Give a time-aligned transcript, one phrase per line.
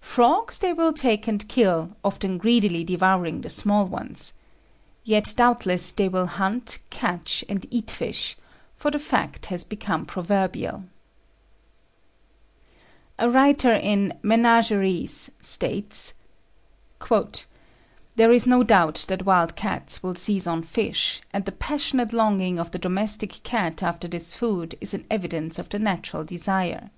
[0.00, 4.34] Frogs they will take and kill, often greedily devouring the small ones.
[5.02, 8.36] Yet doubtless they will hunt, catch, and eat fish,
[8.76, 10.84] for the fact has become proverbial.
[13.18, 16.14] [Illustration: WILD CAT, BRITISH MUSEUM.] A writer in "Menageries" states:
[18.14, 22.60] "There is no doubt that wild cats will seize on fish, and the passionate longing
[22.60, 26.90] of the domestic cat after this food is an evidence of the natural desire.